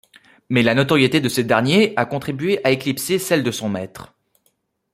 [0.49, 4.15] Mais la notoriété de ce dernier a contribué à éclipser celle de son maître.